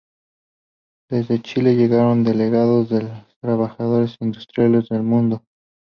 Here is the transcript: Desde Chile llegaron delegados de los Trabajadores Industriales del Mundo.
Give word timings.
Desde 1.11 1.43
Chile 1.43 1.75
llegaron 1.75 2.23
delegados 2.23 2.89
de 2.89 3.03
los 3.03 3.37
Trabajadores 3.39 4.15
Industriales 4.19 4.89
del 4.89 5.03
Mundo. 5.03 5.43